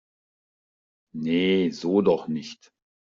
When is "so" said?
1.69-2.01